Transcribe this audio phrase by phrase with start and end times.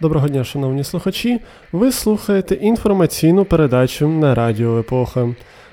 [0.00, 1.40] Доброго дня, шановні слухачі.
[1.72, 5.28] Ви слухаєте інформаційну передачу на Радіо Епоха.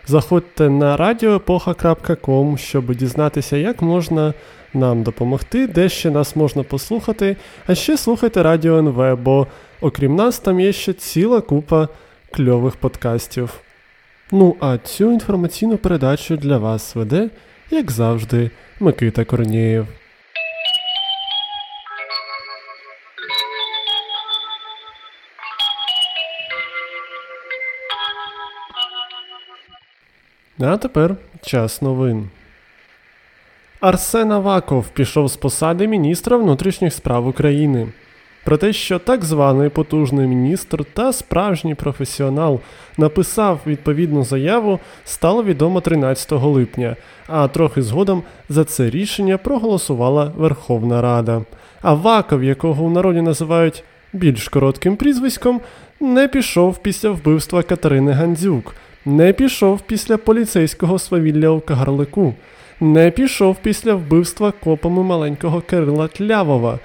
[0.08, 4.34] Заходьте на radioepocha.com, щоб дізнатися, як можна
[4.76, 7.36] нам допомогти, де ще нас можна послухати.
[7.68, 9.48] А ще слухайте Радіо НВ, бо
[9.82, 11.88] окрім нас там є ще ціла купа
[12.32, 13.60] кльових подкастів.
[14.32, 17.30] Ну а цю інформаційну передачу для вас веде,
[17.72, 19.88] як завжди, Микита Корнієв.
[30.60, 32.30] А тепер час новин.
[33.86, 37.88] Арсен Аваков пішов з посади міністра внутрішніх справ України.
[38.44, 42.60] Про те, що так званий потужний міністр та справжній професіонал
[42.98, 46.96] написав відповідну заяву, стало відомо 13 липня,
[47.28, 51.42] а трохи згодом за це рішення проголосувала Верховна Рада.
[51.82, 55.62] Аваков, якого у народі називають більш коротким прізвиськом,
[56.00, 58.76] не пішов після вбивства Катерини Гандзюк
[59.06, 62.34] не пішов після поліцейського свавілля у Кагарлику,
[62.80, 66.80] не пішов після вбивства копами маленького Кирила Тлявова,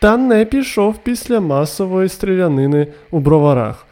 [0.00, 3.86] та не пішов після масової стрілянини у броварах.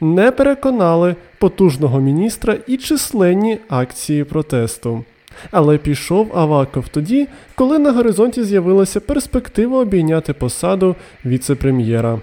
[0.00, 5.04] Не переконали потужного міністра і численні акції протесту.
[5.50, 12.18] Але пішов Аваков тоді, коли на горизонті з'явилася перспектива обійняти посаду віце-прем'єра.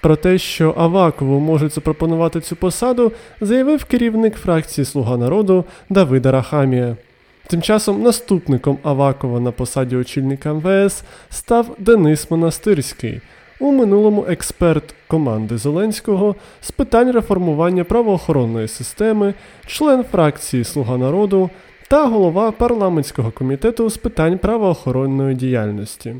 [0.00, 6.96] Про те, що Авакову можуть запропонувати цю посаду, заявив керівник фракції Слуга народу Давида Рахамія.
[7.46, 13.20] Тим часом наступником Авакова на посаді очільника МВС став Денис Монастирський,
[13.60, 19.34] у минулому експерт команди Зеленського з питань реформування правоохоронної системи,
[19.66, 21.50] член фракції Слуга народу
[21.88, 26.16] та голова парламентського комітету з питань правоохоронної діяльності.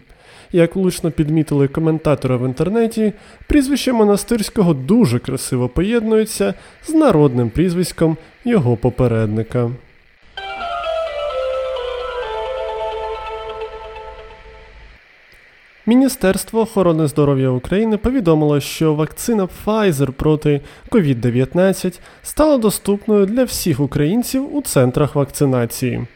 [0.53, 3.13] Як влучно підмітили коментатори в інтернеті,
[3.49, 6.55] прізвище монастирського дуже красиво поєднується
[6.87, 9.71] з народним прізвиськом його попередника.
[15.87, 20.61] Міністерство охорони здоров'я України повідомило, що вакцина Pfizer проти
[20.91, 26.07] COVID-19 стала доступною для всіх українців у центрах вакцинації.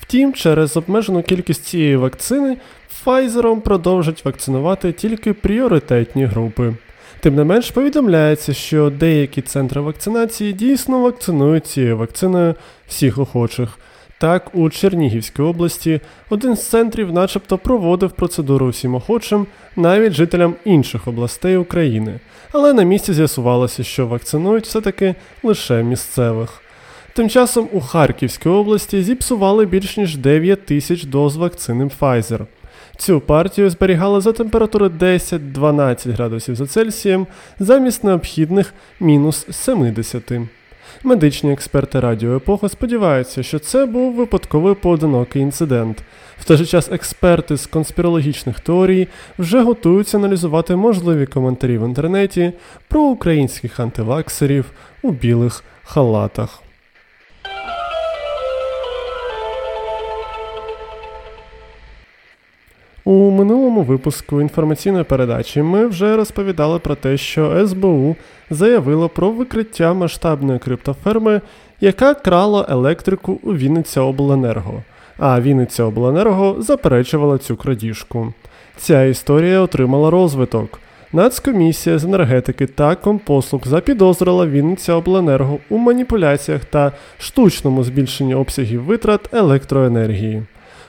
[0.00, 2.56] Втім, через обмежену кількість цієї вакцини
[3.04, 6.74] Pfizer продовжать вакцинувати тільки пріоритетні групи.
[7.20, 12.54] Тим не менш, повідомляється, що деякі центри вакцинації дійсно вакцинують цією вакциною
[12.88, 13.78] всіх охочих.
[14.24, 19.46] Так, у Чернігівській області один з центрів начебто проводив процедуру всім охочим,
[19.76, 22.20] навіть жителям інших областей України,
[22.52, 26.62] але на місці з'ясувалося, що вакцинують все-таки лише місцевих.
[27.14, 32.46] Тим часом у Харківській області зіпсували більш ніж 9 тисяч доз вакцини Pfizer.
[32.96, 37.26] Цю партію зберігали за температури 10-12 градусів за Цельсієм
[37.58, 40.32] замість необхідних мінус 70.
[41.02, 46.02] Медичні експерти Радіо Епоха сподіваються, що це був випадковий поодинокий інцидент.
[46.38, 52.52] В той же час експерти з конспірологічних теорій вже готуються аналізувати можливі коментарі в інтернеті
[52.88, 54.64] про українських антиваксерів
[55.02, 56.62] у білих халатах.
[63.06, 68.16] У минулому випуску інформаційної передачі ми вже розповідали про те, що СБУ
[68.50, 71.40] заявило про викриття масштабної криптоферми,
[71.80, 74.82] яка крала електрику у Вінниця Обленерго,
[75.18, 78.32] а Вінниця Обленерго заперечувала цю крадіжку.
[78.76, 80.80] Ця історія отримала розвиток.
[81.12, 89.34] Нацкомісія з енергетики та компослуг запідозрила Вінниця Обленерго у маніпуляціях та штучному збільшенні обсягів витрат
[89.34, 90.42] електроенергії.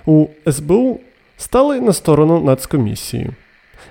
[0.06, 1.00] У СБУ
[1.38, 3.30] стали на сторону нацкомісії.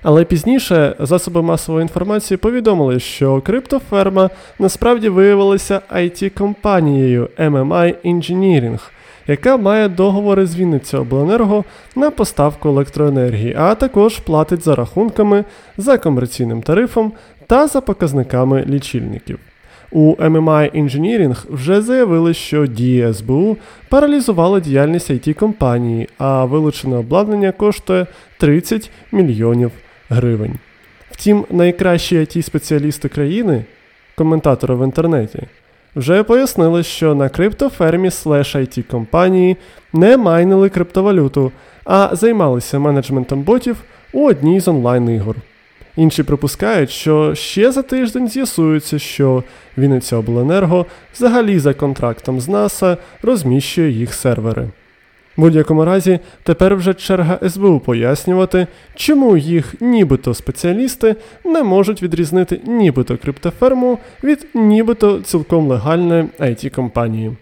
[0.03, 4.29] Але пізніше засоби масової інформації повідомили, що криптоферма
[4.59, 8.79] насправді виявилася it компанією MMI Engineering,
[9.27, 11.63] яка має договори з Вінниця Обленерго
[11.95, 15.45] на поставку електроенергії, а також платить за рахунками,
[15.77, 17.13] за комерційним тарифом
[17.47, 19.39] та за показниками лічильників.
[19.91, 23.57] У MMI Engineering вже заявили, що дії СБУ
[23.89, 29.71] паралізували діяльність it компанії, а вилучене обладнання коштує 30 мільйонів
[30.09, 30.53] гривень.
[31.11, 33.65] Втім, найкращі it спеціалісти країни,
[34.15, 35.39] коментатори в інтернеті,
[35.95, 39.57] вже пояснили, що на криптофермі слеш it компанії
[39.93, 41.51] не майнили криптовалюту,
[41.85, 43.83] а займалися менеджментом ботів
[44.13, 45.35] у одній з онлайн-ігор.
[45.95, 49.43] Інші припускають, що ще за тиждень з'ясується, що
[49.77, 54.69] Вінниця Обленерго взагалі за контрактом з НАСА розміщує їх сервери.
[55.37, 61.15] В будь-якому разі, тепер вже черга СБУ пояснювати, чому їх нібито спеціалісти
[61.45, 67.37] не можуть відрізнити нібито криптоферму від нібито цілком легальної it компанії.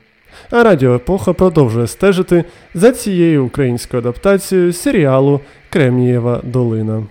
[0.52, 5.40] А Радіо Епоха продовжує стежити за цією українською адаптацією серіалу
[5.70, 7.04] Кремнієва Долина.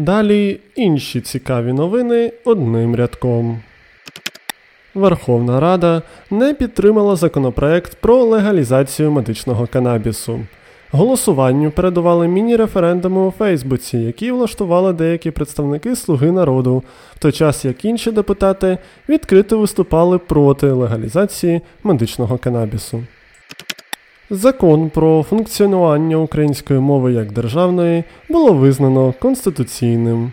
[0.00, 3.60] Далі інші цікаві новини одним рядком.
[4.94, 10.40] Верховна Рада не підтримала законопроект про легалізацію медичного канабісу.
[10.92, 16.82] Голосуванню передували міні-референдуми у Фейсбуці, які влаштували деякі представники Слуги народу,
[17.16, 23.02] в той час як інші депутати відкрито виступали проти легалізації медичного канабісу.
[24.32, 30.32] Закон про функціонування української мови як державної було визнано конституційним.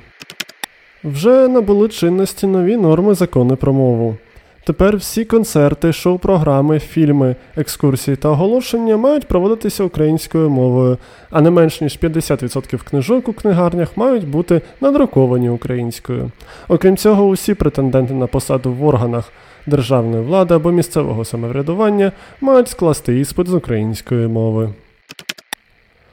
[1.04, 4.18] Вже набули чинності нові норми закону про мову.
[4.66, 10.98] Тепер всі концерти, шоу-програми, фільми, екскурсії та оголошення мають проводитися українською мовою,
[11.30, 16.32] а не менш ніж 50% книжок у книгарнях мають бути надруковані українською.
[16.68, 19.32] Окрім цього, усі претенденти на посаду в органах
[19.68, 22.12] державної влади або місцевого самоврядування
[22.42, 24.74] мають скласти іспит з української мови.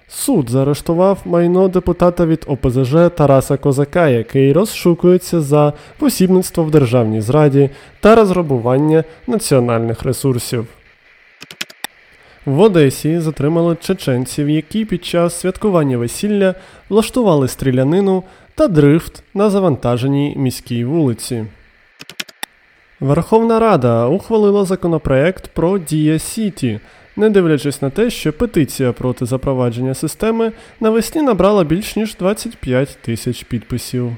[0.08, 7.70] Суд заарештував майно депутата від ОПЗЖ Тараса Козака, який розшукується за посібництво в державній зраді
[8.00, 10.66] та розграбування національних ресурсів.
[12.46, 16.54] В Одесі затримали чеченців, які під час святкування весілля
[16.88, 18.22] влаштували стрілянину
[18.54, 21.44] та дрифт на завантаженій міській вулиці.
[23.04, 26.80] Верховна Рада ухвалила законопроект про Дія Сіті,
[27.16, 33.42] не дивлячись на те, що петиція проти запровадження системи навесні набрала більш ніж 25 тисяч
[33.42, 34.16] підписів.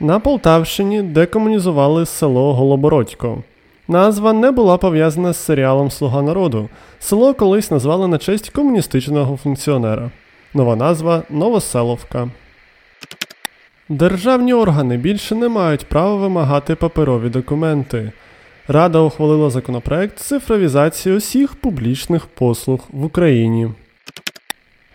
[0.00, 3.42] На Полтавщині декомунізували село Голобородько.
[3.88, 6.68] Назва не була пов'язана з серіалом Слуга народу.
[6.98, 10.10] Село колись назвали на честь комуністичного функціонера.
[10.54, 12.28] Нова назва Новоселовка.
[13.90, 18.12] Державні органи більше не мають права вимагати паперові документи.
[18.68, 23.70] Рада ухвалила законопроект цифровізації усіх публічних послуг в Україні.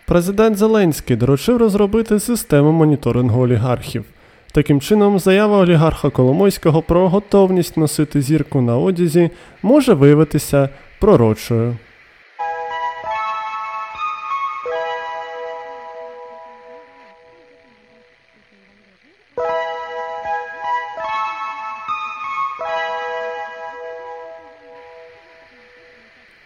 [0.08, 4.06] Президент Зеленський доручив розробити систему моніторингу олігархів.
[4.52, 9.30] Таким чином, заява олігарха Коломойського про готовність носити зірку на одязі
[9.64, 10.70] може виявитися
[11.00, 11.78] пророчою.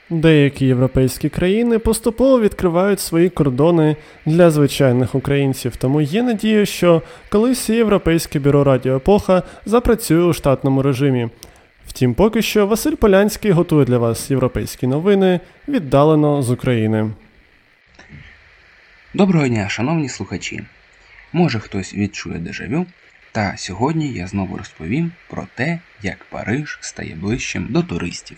[0.09, 3.95] Деякі європейські країни поступово відкривають свої кордони
[4.25, 10.81] для звичайних українців, тому є надія, що колись Європейське бюро Радіо Епоха запрацює у штатному
[10.81, 11.29] режимі.
[11.87, 17.11] Втім, поки що Василь Полянський готує для вас європейські новини віддалено з України.
[19.13, 20.63] Доброго дня, шановні слухачі.
[21.33, 22.85] Може хтось відчує дежавю,
[23.31, 28.37] та сьогодні я знову розповім про те, як Париж стає ближчим до туристів.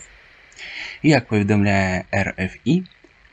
[1.02, 2.82] Як повідомляє РФІ,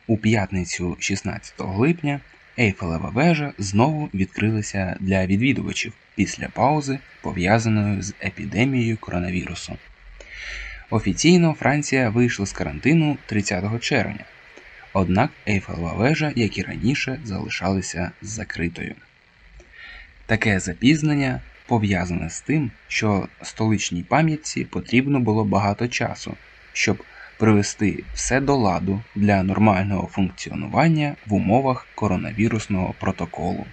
[0.07, 2.19] у п'ятницю 16 липня
[2.59, 9.77] Ейфелева вежа знову відкрилася для відвідувачів після паузи, пов'язаної з епідемією коронавірусу.
[10.89, 14.25] Офіційно Франція вийшла з карантину 30 червня,
[14.93, 18.95] однак Ейфелева вежа, як і раніше, залишалася закритою.
[20.25, 26.35] Таке запізнення пов'язане з тим, що столичній пам'ятці потрібно було багато часу,
[26.73, 27.03] щоб
[27.37, 33.65] привести все до ладу для нормального функціонування в умовах коронавірусного протоколу.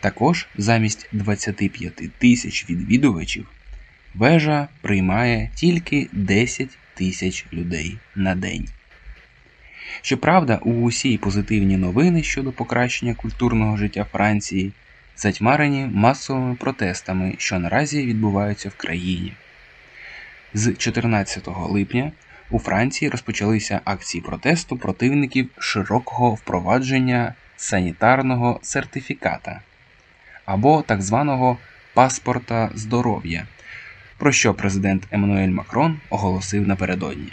[0.00, 3.48] Також замість 25 тисяч відвідувачів
[4.14, 8.68] вежа приймає тільки 10 тисяч людей на день.
[10.02, 14.72] Щоправда, усі позитивні новини щодо покращення культурного життя Франції
[15.16, 19.32] затьмарені масовими протестами, що наразі відбуваються в країні.
[20.56, 22.12] З 14 липня
[22.50, 29.60] у Франції розпочалися акції протесту противників широкого впровадження санітарного сертифіката
[30.44, 31.58] або так званого
[31.94, 33.46] паспорта здоров'я,
[34.18, 37.32] про що президент Еммануель Макрон оголосив напередодні.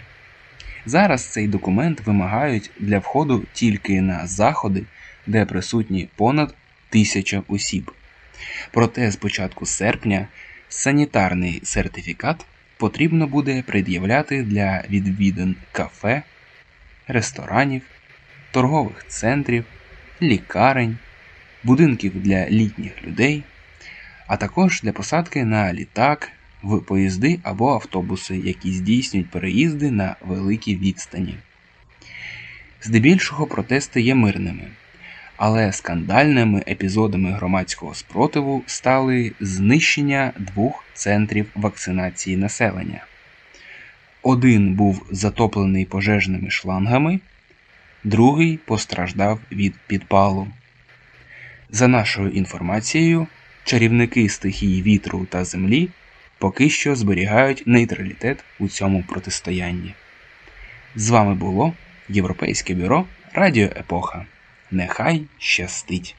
[0.86, 4.84] Зараз цей документ вимагають для входу тільки на заходи,
[5.28, 6.56] де присутні понад
[6.90, 7.92] тисяча осіб.
[8.72, 10.28] Проте з початку серпня
[10.70, 12.46] санітарний сертифікат
[12.82, 16.24] потрібно буде пред'являти для відвідин кафе,
[17.08, 17.82] ресторанів,
[18.52, 19.66] торгових центрів,
[20.22, 20.98] лікарень,
[21.64, 23.44] будинків для літніх людей,
[24.28, 26.32] а також для посадки на літак,
[26.64, 31.36] в поїзди або автобуси, які здійснюють переїзди на великі відстані.
[32.82, 34.68] Здебільшого протести є мирними,
[35.44, 43.06] але скандальними епізодами громадського спротиву стали знищення двох центрів вакцинації населення.
[44.22, 47.20] Один був затоплений пожежними шлангами,
[48.04, 50.48] другий постраждав від підпалу.
[51.70, 53.28] За нашою інформацією,
[53.64, 55.90] чарівники стихії вітру та землі
[56.38, 59.94] поки що зберігають нейтралітет у цьому протистоянні.
[60.96, 61.74] З вами було
[62.10, 64.26] Європейське бюро Радіо Епоха.
[64.72, 66.16] Нехай щастить!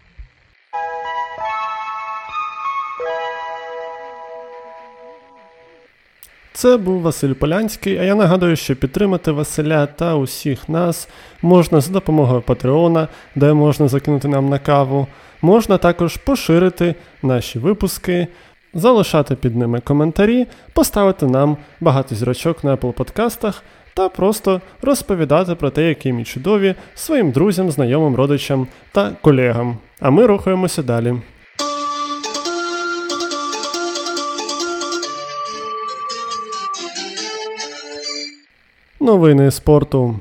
[6.53, 11.09] Це був Василь Полянський, а я нагадую, що підтримати Василя та усіх нас
[11.43, 15.07] можна за допомогою Патреона, де можна закинути нам на каву.
[15.43, 18.27] Можна також поширити наші випуски,
[18.75, 23.63] залишати під ними коментарі, поставити нам багато зірочок на Apple подкастах
[23.95, 29.77] та просто розповідати про те, які ми чудові своїм друзям, знайомим, родичам та колегам.
[30.01, 31.15] А ми рухаємося далі.
[39.01, 40.21] Новини спорту.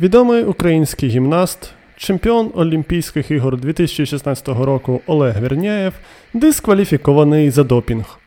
[0.00, 5.92] Відомий український гімнаст, чемпіон Олімпійських ігор 2016 року Олег Вірняєв
[6.32, 8.18] дискваліфікований за допінг.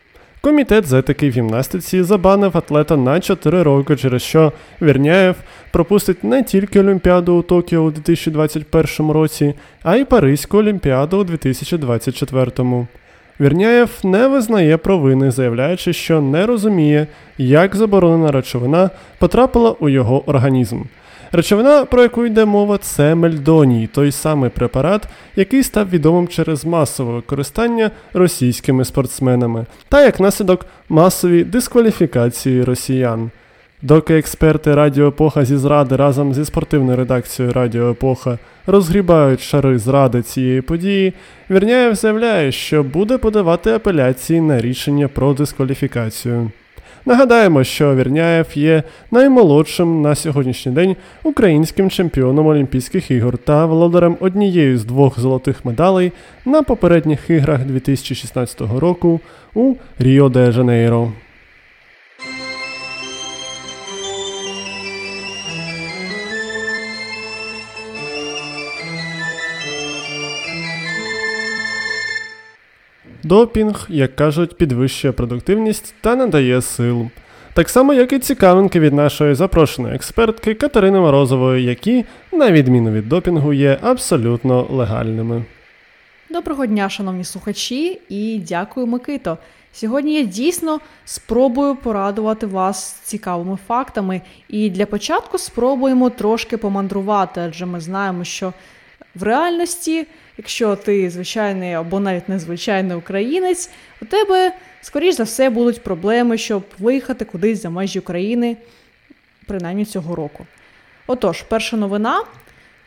[0.48, 4.52] Комітет з етики в гімнастиці забанив атлета на 4 роки, через що
[4.82, 5.36] Вірняєв
[5.72, 12.52] пропустить не тільки Олімпіаду у Токіо у 2021 році, а й Паризьку Олімпіаду у 2024.
[13.40, 18.90] Вірняєв не визнає провини, заявляючи, що не розуміє, як заборонена речовина
[19.20, 20.82] потрапила у його організм.
[21.32, 27.14] Речовина, про яку йде мова, це мельдоній, той самий препарат, який став відомим через масове
[27.14, 33.32] використання російськими спортсменами, та як наслідок масові дискваліфікації росіян.
[33.82, 40.22] Доки експерти Радіо Епоха зі зради разом зі спортивною редакцією Радіо Епоха розгрібають шари зради
[40.22, 41.14] цієї події,
[41.50, 46.52] Вірняєв заявляє, що буде подавати апеляції на рішення про дискваліфікацію.
[47.08, 54.78] Нагадаємо, що Вірняєв є наймолодшим на сьогоднішній день українським чемпіоном Олімпійських ігор та володарем однієї
[54.78, 56.12] з двох золотих медалей
[56.46, 59.20] на попередніх іграх 2016 року
[59.54, 61.12] у Ріо де Жанейро.
[73.28, 77.10] Допінг, як кажуть, підвищує продуктивність та надає сил.
[77.54, 83.10] Так само, як і цікавинки від нашої запрошеної експертки Катерини Морозової, які, на відміну від
[83.10, 85.46] допінгу, є абсолютно легальними.
[86.30, 89.38] Доброго дня, шановні слухачі, і дякую, Микито.
[89.74, 94.22] Сьогодні я дійсно спробую порадувати вас цікавими фактами.
[94.50, 98.54] І для початку спробуємо трошки помандрувати, адже ми знаємо, що
[99.20, 100.08] в реальності,
[100.38, 103.70] якщо ти звичайний або навіть незвичайний українець,
[104.02, 108.58] у тебе, скоріш за все, будуть проблеми, щоб виїхати кудись за межі України,
[109.48, 110.46] принаймні цього року.
[111.08, 112.24] Отож, перша новина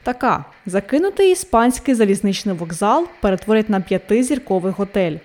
[0.03, 5.17] така: закинутий іспанський залізничний вокзал перетворять на п'ятизірковий готель.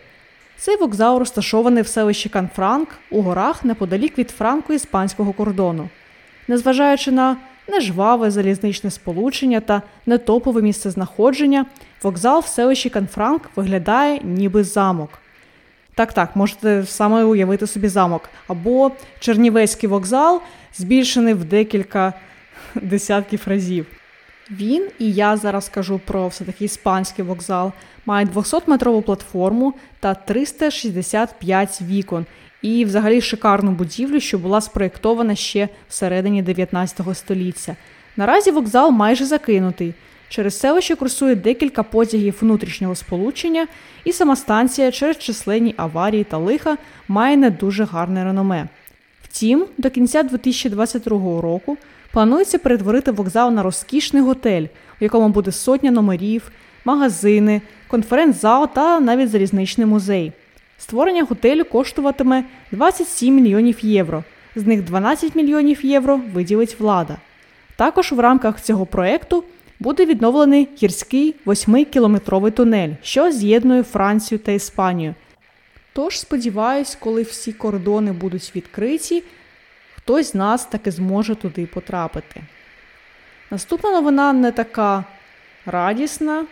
[0.57, 5.89] Цей вокзал розташований в селищі Канфранк у горах неподалік від франко-іспанського кордону.
[6.47, 11.65] Незважаючи на нежваве залізничне сполучення та нетопове місце знаходження,
[12.03, 15.10] вокзал в селищі Канфранк виглядає ніби замок.
[15.95, 18.29] Так, так, можете саме уявити собі замок.
[18.48, 20.41] Або Чернівецький вокзал,
[20.74, 22.13] збільшений в декілька
[22.75, 23.86] десятків разів.
[24.51, 27.72] Він, і я зараз кажу про все-таки іспанський вокзал,
[28.05, 32.25] має 200-метрову платформу та 365 вікон,
[32.65, 37.75] і взагалі шикарну будівлю, що була спроєктована ще всередині 19 століття.
[38.17, 39.93] Наразі вокзал майже закинутий.
[40.29, 43.67] Через селище курсує декілька потягів внутрішнього сполучення,
[44.03, 48.67] і сама станція через численні аварії та лиха має не дуже гарне реноме.
[49.24, 51.77] Втім, до кінця 2022 року
[52.12, 54.65] планується перетворити вокзал на розкішний готель,
[55.01, 56.51] у якому буде сотня номерів,
[56.86, 60.34] магазини, конференц-зал та навіть залізничний музей.
[60.77, 64.24] Створення готелю коштуватиме 27 мільйонів євро,
[64.55, 67.17] з них 12 мільйонів євро виділить влада.
[67.75, 69.44] Також в рамках цього проєкту
[69.79, 75.15] буде відновлений гірський 8-кілометровий тунель, що з'єднує Францію та Іспанію.
[75.94, 79.24] Тож, сподіваюсь, коли всі кордони будуть відкриті,
[79.96, 82.41] хтось з нас таки зможе туди потрапити.
[83.51, 85.03] Наступна новина не така
[85.65, 86.46] радісна,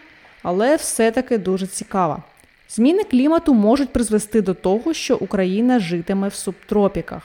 [0.43, 2.23] але все-таки дуже цікава.
[2.69, 7.21] Зміни клімату можуть призвести до того, що Україна житиме в субтропіках.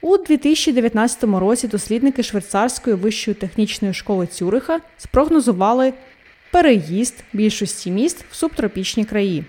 [0.00, 5.92] У 2019 році дослідники Швейцарської вищої технічної школи Цюриха спрогнозували
[6.52, 9.44] переїзд більшості міст в субтропічні краї.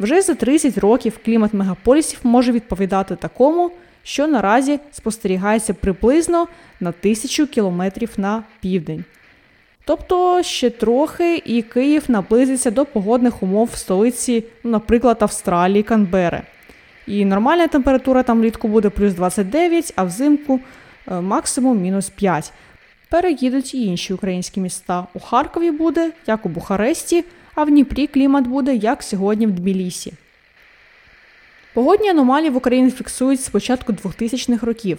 [0.00, 3.70] Вже за 30 років клімат мегаполісів може відповідати такому,
[4.02, 6.48] що наразі спостерігається приблизно
[6.80, 9.04] на тисячу кілометрів на південь.
[9.84, 16.42] Тобто ще трохи і Київ наблизиться до погодних умов в столиці, ну, наприклад, Австралії, Канбери.
[17.06, 20.60] І нормальна температура там влітку буде плюс 29, а взимку
[21.08, 22.52] е, максимум мінус 5.
[23.08, 25.06] Переїдуть і інші українські міста.
[25.14, 30.12] У Харкові буде, як у Бухаресті, а в Дніпрі клімат буде, як сьогодні в Тбілісі.
[31.74, 34.98] Погодні аномалії в Україні фіксують з початку 2000-х років.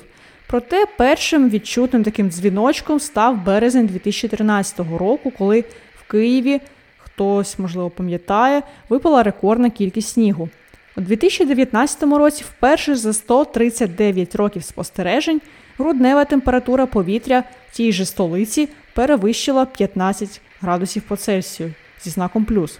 [0.52, 5.64] Проте першим відчутним таким дзвіночком став березень 2013 року, коли
[5.96, 6.62] в Києві,
[6.98, 10.50] хтось, можливо, пам'ятає, випала рекордна кількість снігу.
[10.98, 15.42] У 2019 році, вперше за 139 років спостережень,
[15.78, 22.80] груднева температура повітря в тій же столиці перевищила 15 градусів по Цельсію зі знаком плюс.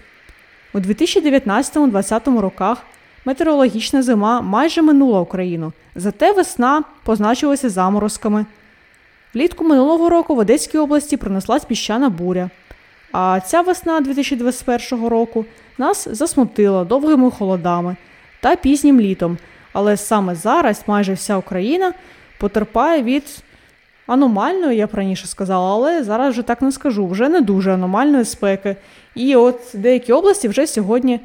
[0.74, 2.84] У 2019-2020 роках
[3.26, 8.46] метеорологічна зима майже минула Україну, зате весна позначилася заморозками.
[9.34, 12.50] Влітку минулого року в Одеській області пронеслась піщана буря.
[13.12, 15.46] А ця весна 2021 року
[15.78, 17.96] нас засмутила довгими холодами
[18.42, 19.38] та пізнім літом.
[19.74, 21.94] Але саме зараз майже вся Україна
[22.40, 23.44] потерпає від
[24.08, 28.26] аномальної, я б раніше сказала, але зараз вже так не скажу, вже не дуже аномальної
[28.26, 28.76] спеки.
[29.16, 31.20] І от деякі області вже сьогодні,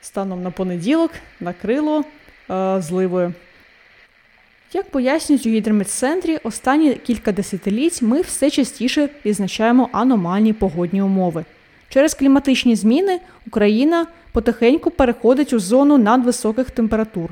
[0.00, 2.04] станом на понеділок, накрило
[2.50, 3.34] е, зливою.
[4.72, 11.44] Як пояснюють у гідрометцентрі, останні кілька десятиліть ми все частіше відзначаємо аномальні погодні умови.
[11.88, 17.30] Через кліматичні зміни Україна потихеньку переходить у зону надвисоких температур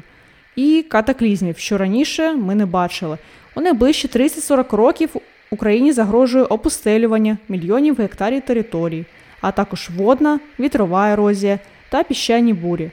[0.56, 3.18] і катаклізмів, що раніше ми не бачили.
[3.54, 5.10] У найближчі 30-40 років
[5.50, 9.04] Україні загрожує опустелювання мільйонів гектарів територій,
[9.40, 12.90] а також водна, вітрова ерозія та піщані бурі.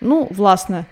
[0.00, 0.84] Ну, власне,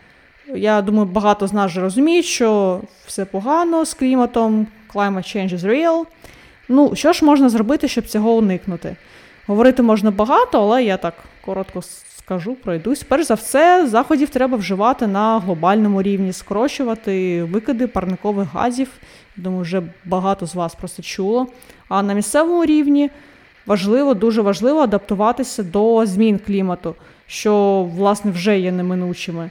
[0.55, 5.67] я думаю, багато з нас вже розуміють, що все погано з кліматом, climate change is
[5.67, 6.05] real.
[6.69, 8.97] Ну, що ж можна зробити, щоб цього уникнути?
[9.47, 11.83] Говорити можна багато, але я так коротко
[12.25, 13.03] скажу, пройдусь.
[13.03, 18.89] Перш за все, заходів треба вживати на глобальному рівні, скорочувати викиди парникових газів.
[19.37, 21.47] Думаю, вже багато з вас просто чуло.
[21.89, 23.11] А на місцевому рівні
[23.67, 26.95] важливо, дуже важливо адаптуватися до змін клімату,
[27.27, 29.51] що, власне, вже є неминучими.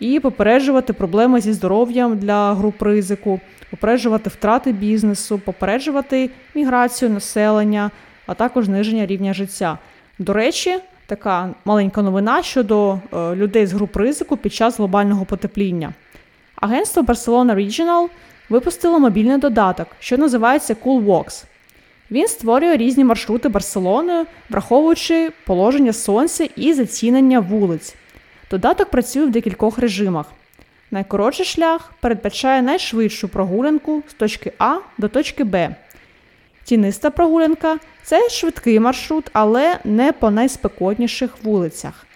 [0.00, 3.40] І попереджувати проблеми зі здоров'ям для груп ризику,
[3.70, 7.90] попереджувати втрати бізнесу, попереджувати міграцію населення,
[8.26, 9.78] а також зниження рівня життя.
[10.18, 15.92] До речі, така маленька новина щодо е, людей з груп ризику під час глобального потепління.
[16.56, 18.08] Агентство Barcelona Regional
[18.48, 21.44] випустило мобільний додаток, що називається Cool Walks.
[22.10, 27.94] Він створює різні маршрути Барселоною, враховуючи положення сонця і зацінення вулиць.
[28.50, 30.26] Додаток працює в декількох режимах.
[30.90, 35.74] Найкоротший шлях передбачає найшвидшу прогулянку з точки А до точки Б.
[36.64, 42.06] Тіниста прогулянка це швидкий маршрут, але не по найспекотніших вулицях.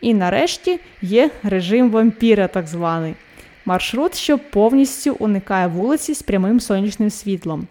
[0.00, 3.14] І нарешті є режим вампіра, так званий
[3.64, 7.66] маршрут, що повністю уникає вулиці з прямим сонячним світлом.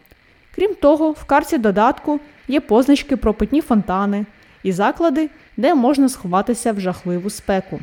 [0.56, 4.26] Крім того, в карті додатку є позначки про питні фонтани
[4.64, 7.80] і заклади, де можна сховатися в жахливу спеку.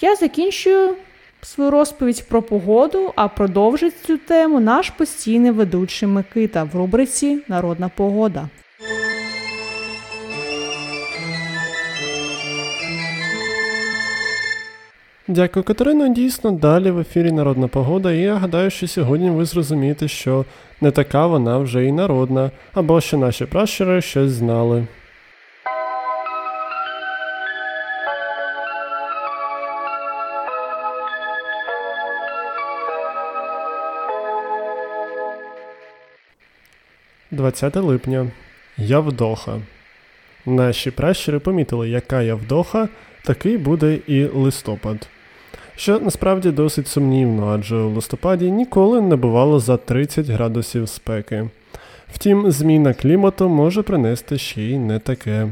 [0.00, 0.96] Я закінчую
[1.42, 7.88] свою розповідь про погоду, а продовжить цю тему наш постійний ведучий Микита в рубриці Народна
[7.88, 8.48] погода.
[15.28, 16.08] Дякую, Катерино.
[16.08, 20.44] Дійсно, далі в ефірі Народна погода, і я гадаю, що сьогодні ви зрозумієте, що
[20.80, 24.86] не така вона вже і народна, або що наші пращури щось знали.
[37.30, 38.30] Двадцяте липня.
[38.78, 39.60] Явдоха.
[40.46, 42.88] Наші пращури помітили, яка Явдоха,
[43.24, 45.08] такий буде і листопад
[45.76, 51.48] що насправді досить сумнівно, адже у листопаді ніколи не бувало за 30 градусів спеки.
[52.12, 55.48] Втім, зміна клімату може принести ще й не таке.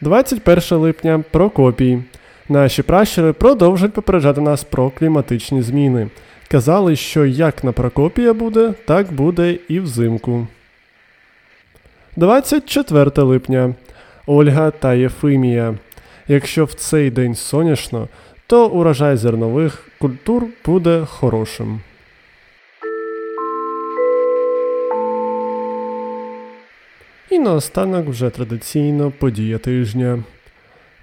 [0.00, 2.02] 21 липня Прокопій.
[2.48, 6.08] Наші пращури продовжують попереджати нас про кліматичні зміни.
[6.48, 10.46] Казали, що як на Прокопія буде, так буде і взимку.
[12.16, 13.74] 24 липня
[14.26, 15.74] Ольга та Єфимія.
[16.28, 18.08] Якщо в цей день сонячно,
[18.46, 21.80] то урожай зернових культур буде хорошим.
[27.30, 30.22] І наостанок вже традиційно подія тижня.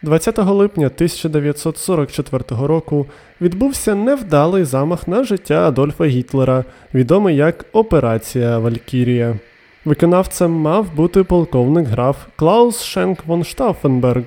[0.02, 3.06] 20 липня 1944 року
[3.42, 9.40] відбувся невдалий замах на життя Адольфа Гітлера, відомий як Операція Валькірія.
[9.86, 14.24] Виконавцем мав бути полковник граф Клаус Шенк фон Штауфенберг,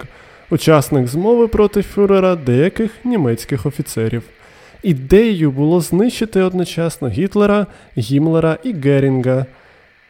[0.54, 4.22] учасник змови проти фюрера деяких німецьких офіцерів.
[4.82, 7.66] Ідеєю було знищити одночасно Гітлера,
[7.98, 9.46] Гімлера і Герінга.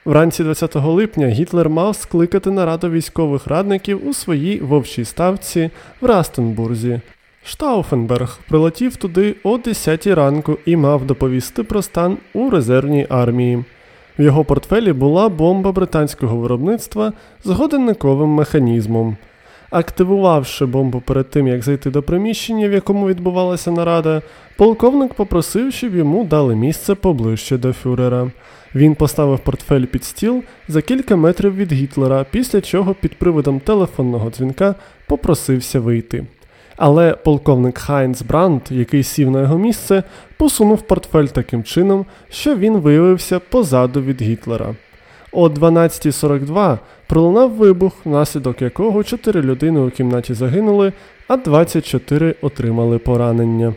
[0.05, 7.01] Вранці 20 липня Гітлер мав скликати нараду військових радників у своїй вовчій ставці в Растенбурзі.
[7.45, 13.65] Штауфенберг прилетів туди о 10 ранку і мав доповісти про стан у резервній армії.
[14.19, 17.13] В його портфелі була бомба британського виробництва
[17.45, 19.17] з годинниковим механізмом.
[19.75, 24.23] Активувавши бомбу перед тим, як зайти до приміщення, в якому відбувалася нарада,
[24.57, 28.31] полковник попросив, щоб йому дали місце поближче до фюрера.
[28.75, 34.31] Він поставив портфель під стіл за кілька метрів від Гітлера, після чого під приводом телефонного
[34.31, 34.75] дзвінка
[35.07, 36.27] попросився вийти.
[36.77, 40.03] Але полковник Хайнц Бранд, який сів на його місце,
[40.37, 44.75] посунув портфель таким чином, що він виявився позаду від Гітлера.
[45.37, 50.93] О 12.42 пролунав вибух, внаслідок якого 4 людини у кімнаті загинули,
[51.29, 53.75] а 24 отримали поранення.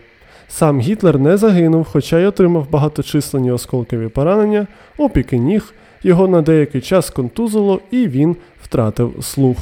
[0.47, 4.67] Сам Гітлер не загинув, хоча й отримав багаточисленні осколкові поранення,
[4.97, 9.57] опіки ніг, його на деякий час контузило і він втратив слух.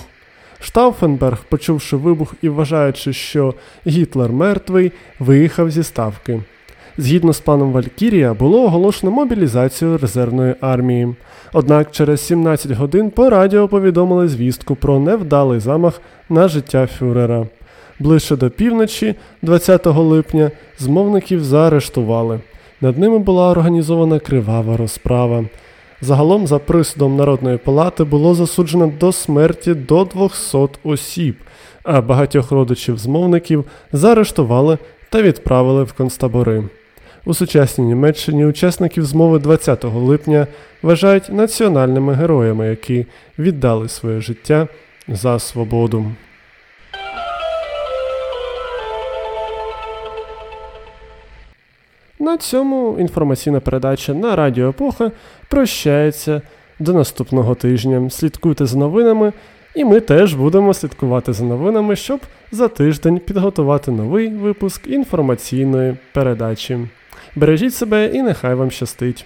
[0.59, 3.53] Штауфенберг, почувши вибух і вважаючи, що
[3.87, 6.41] Гітлер мертвий, виїхав зі ставки.
[6.97, 11.15] Згідно з планом Валькірія, було оголошено мобілізацію резервної армії.
[11.53, 17.47] Однак через 17 годин по радіо повідомили звістку про невдалий замах на життя фюрера.
[17.99, 22.39] Ближче до півночі, 20 липня, змовників заарештували.
[22.81, 25.45] Над ними була організована кривава розправа.
[26.01, 31.35] Загалом, за присудом Народної палати, було засуджено до смерті до 200 осіб,
[31.83, 34.77] а багатьох родичів змовників заарештували
[35.09, 36.63] та відправили в концтабори.
[37.27, 40.47] У сучасній Німеччині учасників змови 20 липня
[40.81, 43.05] вважають національними героями, які
[43.39, 44.67] віддали своє життя
[45.07, 46.05] за свободу.
[52.19, 55.11] На цьому інформаційна передача на Радіо Епоха
[55.49, 56.41] прощається
[56.79, 58.09] до наступного тижня.
[58.09, 59.33] Слідкуйте за новинами,
[59.75, 62.19] і ми теж будемо слідкувати за новинами, щоб
[62.51, 66.77] за тиждень підготувати новий випуск інформаційної передачі.
[67.35, 69.25] Бережіть себе і нехай вам щастить!